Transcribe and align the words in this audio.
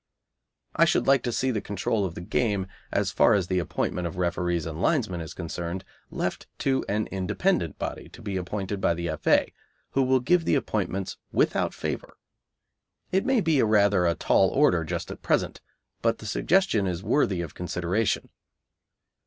I 0.75 0.85
should 0.85 1.05
like 1.05 1.21
to 1.21 1.31
see 1.31 1.51
the 1.51 1.61
control 1.61 2.05
of 2.07 2.15
the 2.15 2.21
game, 2.21 2.65
as 2.91 3.11
far 3.11 3.35
as 3.35 3.45
the 3.45 3.59
appointment 3.59 4.07
of 4.07 4.17
referees 4.17 4.65
and 4.65 4.81
linesmen 4.81 5.21
is 5.21 5.35
concerned, 5.35 5.85
left 6.09 6.47
to 6.57 6.83
an 6.89 7.05
independent 7.11 7.77
body 7.77 8.09
to 8.09 8.21
be 8.23 8.35
appointed 8.35 8.81
by 8.81 8.95
the 8.95 9.07
F.A., 9.09 9.53
who 9.91 10.01
will 10.01 10.19
give 10.19 10.43
the 10.43 10.55
appointments 10.55 11.17
without 11.31 11.75
favour. 11.75 12.17
It 13.11 13.27
may 13.27 13.41
be 13.41 13.61
rather 13.61 14.07
a 14.07 14.15
tall 14.15 14.49
order 14.49 14.83
just 14.83 15.11
at 15.11 15.21
present, 15.21 15.61
but 16.01 16.17
the 16.17 16.25
suggestion 16.25 16.87
is 16.87 17.03
worthy 17.03 17.41
of 17.41 17.53
consideration. 17.53 18.29